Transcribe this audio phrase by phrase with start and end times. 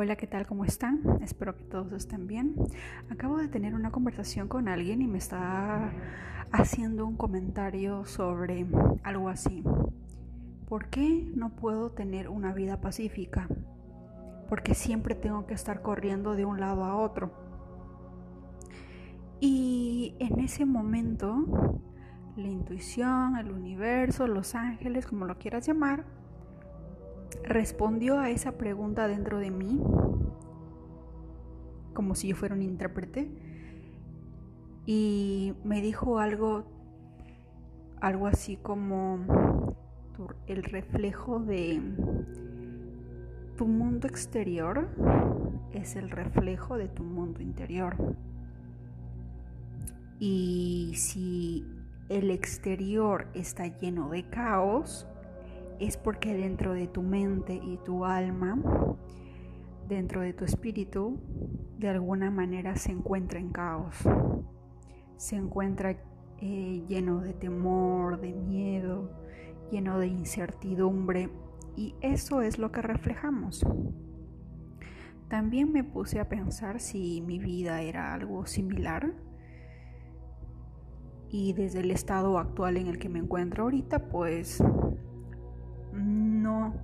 [0.00, 0.46] Hola, ¿qué tal?
[0.46, 1.00] ¿Cómo están?
[1.22, 2.54] Espero que todos estén bien.
[3.10, 5.90] Acabo de tener una conversación con alguien y me está
[6.52, 8.64] haciendo un comentario sobre
[9.02, 9.64] algo así.
[10.68, 13.48] ¿Por qué no puedo tener una vida pacífica?
[14.48, 17.32] Porque siempre tengo que estar corriendo de un lado a otro.
[19.40, 21.82] Y en ese momento,
[22.36, 26.04] la intuición, el universo, los ángeles, como lo quieras llamar,
[27.44, 29.80] respondió a esa pregunta dentro de mí,
[31.94, 33.30] como si yo fuera un intérprete,
[34.86, 36.64] y me dijo algo,
[38.00, 39.18] algo así como
[40.46, 41.80] el reflejo de
[43.56, 44.88] tu mundo exterior
[45.72, 47.96] es el reflejo de tu mundo interior.
[50.20, 51.66] Y si
[52.08, 55.06] el exterior está lleno de caos,
[55.80, 58.58] es porque dentro de tu mente y tu alma,
[59.88, 61.18] dentro de tu espíritu,
[61.78, 63.96] de alguna manera se encuentra en caos.
[65.16, 65.96] Se encuentra
[66.40, 69.10] eh, lleno de temor, de miedo,
[69.70, 71.30] lleno de incertidumbre
[71.76, 73.64] y eso es lo que reflejamos.
[75.28, 79.14] También me puse a pensar si mi vida era algo similar
[81.30, 84.62] y desde el estado actual en el que me encuentro ahorita, pues
[85.98, 86.74] no,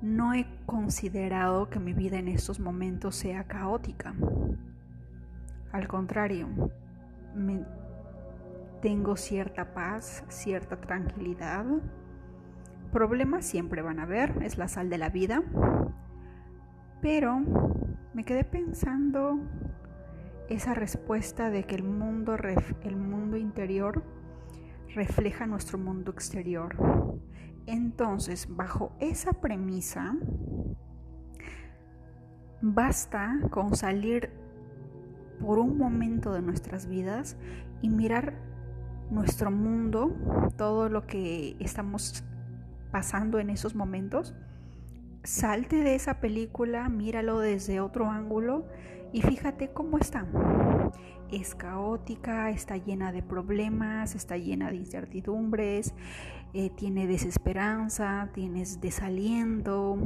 [0.00, 4.14] no he considerado que mi vida en estos momentos sea caótica.
[5.72, 6.48] Al contrario,
[8.82, 11.64] tengo cierta paz, cierta tranquilidad.
[12.92, 15.42] Problemas siempre van a haber, es la sal de la vida.
[17.00, 17.40] Pero
[18.12, 19.38] me quedé pensando
[20.48, 22.36] esa respuesta de que el mundo,
[22.82, 24.02] el mundo interior
[24.94, 26.76] refleja nuestro mundo exterior.
[27.66, 30.16] Entonces, bajo esa premisa,
[32.60, 34.30] basta con salir
[35.40, 37.36] por un momento de nuestras vidas
[37.82, 38.34] y mirar
[39.10, 40.14] nuestro mundo,
[40.56, 42.24] todo lo que estamos
[42.90, 44.34] pasando en esos momentos.
[45.24, 48.66] Salte de esa película, míralo desde otro ángulo
[49.12, 50.26] y fíjate cómo está.
[51.32, 55.94] Es caótica, está llena de problemas, está llena de incertidumbres,
[56.52, 59.96] eh, tiene desesperanza, tienes desaliento,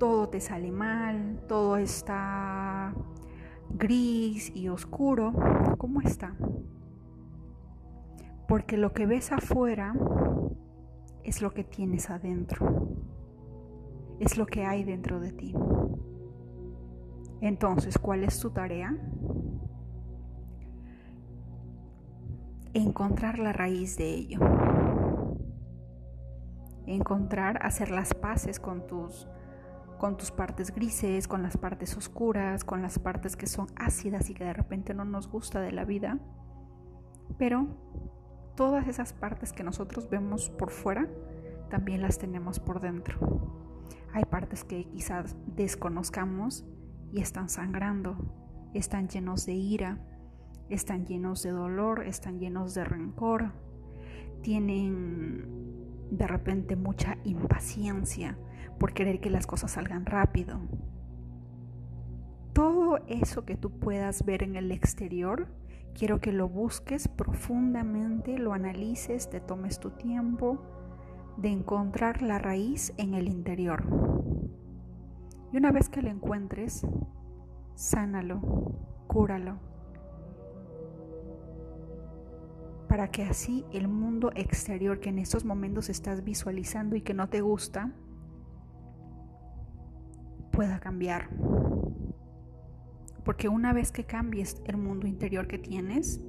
[0.00, 2.92] todo te sale mal, todo está
[3.70, 5.32] gris y oscuro.
[5.78, 6.34] ¿Cómo está?
[8.48, 9.94] Porque lo que ves afuera
[11.22, 12.88] es lo que tienes adentro,
[14.18, 15.54] es lo que hay dentro de ti.
[17.40, 18.96] Entonces, ¿cuál es tu tarea?
[22.74, 24.38] Encontrar la raíz de ello
[26.86, 29.28] encontrar, hacer las paces con tus,
[29.98, 34.34] con tus partes grises, con las partes oscuras, con las partes que son ácidas y
[34.34, 36.18] que de repente no nos gusta de la vida.
[37.38, 37.66] Pero
[38.56, 41.08] todas esas partes que nosotros vemos por fuera,
[41.70, 43.88] también las tenemos por dentro.
[44.12, 46.66] Hay partes que quizás desconozcamos
[47.12, 49.98] y están sangrando, están llenos de ira,
[50.74, 53.52] están llenos de dolor, están llenos de rencor,
[54.40, 55.46] tienen
[56.10, 58.38] de repente mucha impaciencia
[58.78, 60.60] por querer que las cosas salgan rápido.
[62.52, 65.48] Todo eso que tú puedas ver en el exterior,
[65.94, 70.62] quiero que lo busques profundamente, lo analices, te tomes tu tiempo
[71.36, 73.84] de encontrar la raíz en el interior.
[75.52, 76.86] Y una vez que lo encuentres,
[77.74, 78.40] sánalo,
[79.06, 79.71] cúralo
[82.92, 87.30] para que así el mundo exterior que en estos momentos estás visualizando y que no
[87.30, 87.90] te gusta
[90.50, 91.30] pueda cambiar.
[93.24, 96.20] Porque una vez que cambies el mundo interior que tienes,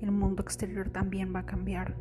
[0.00, 1.94] el mundo exterior también va a cambiar.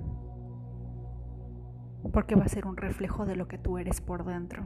[2.14, 4.64] Porque va a ser un reflejo de lo que tú eres por dentro.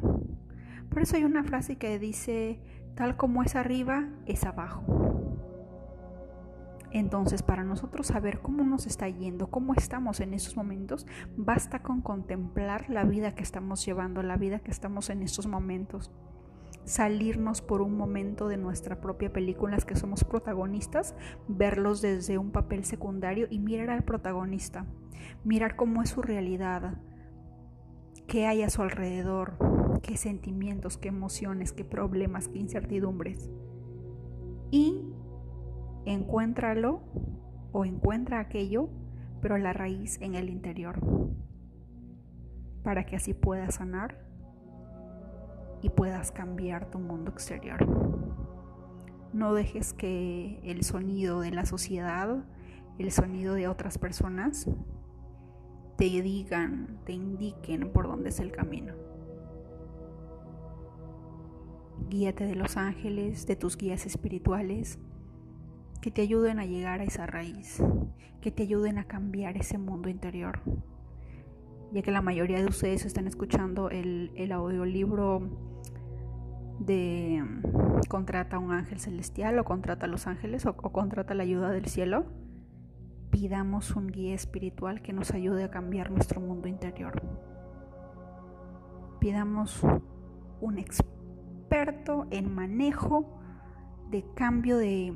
[0.91, 2.61] Por eso hay una frase que dice,
[2.93, 5.30] tal como es arriba, es abajo.
[6.91, 11.07] Entonces, para nosotros saber cómo nos está yendo, cómo estamos en esos momentos,
[11.37, 16.11] basta con contemplar la vida que estamos llevando, la vida que estamos en estos momentos.
[16.83, 21.15] Salirnos por un momento de nuestra propia película, las que somos protagonistas,
[21.47, 24.85] verlos desde un papel secundario y mirar al protagonista,
[25.45, 26.99] mirar cómo es su realidad,
[28.27, 33.49] qué hay a su alrededor, qué sentimientos, qué emociones, qué problemas, qué incertidumbres.
[34.71, 35.05] Y
[36.05, 37.01] encuéntralo
[37.71, 38.89] o encuentra aquello,
[39.41, 40.99] pero la raíz en el interior,
[42.83, 44.17] para que así puedas sanar
[45.81, 47.85] y puedas cambiar tu mundo exterior.
[49.33, 52.43] No dejes que el sonido de la sociedad,
[52.99, 54.69] el sonido de otras personas,
[55.97, 58.93] te digan, te indiquen por dónde es el camino.
[62.09, 64.99] Guíate de los ángeles, de tus guías espirituales,
[66.01, 67.81] que te ayuden a llegar a esa raíz,
[68.41, 70.59] que te ayuden a cambiar ese mundo interior.
[71.93, 75.41] Ya que la mayoría de ustedes están escuchando el, el audiolibro
[76.79, 77.43] de
[78.09, 81.69] contrata a un ángel celestial o contrata a los ángeles o, o contrata la ayuda
[81.69, 82.25] del cielo,
[83.29, 87.21] pidamos un guía espiritual que nos ayude a cambiar nuestro mundo interior.
[89.19, 89.83] Pidamos
[90.61, 93.40] un experto en manejo
[94.11, 95.13] de cambio de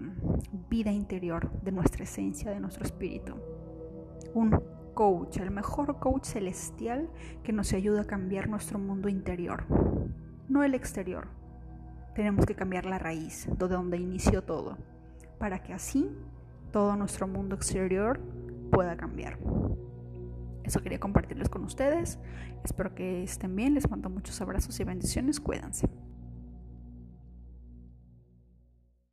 [0.69, 3.35] vida interior, de nuestra esencia, de nuestro espíritu.
[4.33, 4.59] Un
[4.93, 7.09] coach, el mejor coach celestial
[7.43, 9.65] que nos ayude a cambiar nuestro mundo interior,
[10.47, 11.27] no el exterior
[12.15, 14.77] tenemos que cambiar la raíz, de donde inició todo,
[15.37, 16.09] para que así
[16.71, 18.21] todo nuestro mundo exterior
[18.71, 19.37] pueda cambiar.
[20.63, 22.17] Eso quería compartirles con ustedes.
[22.63, 23.75] Espero que estén bien.
[23.75, 25.39] Les mando muchos abrazos y bendiciones.
[25.39, 25.87] Cuídense.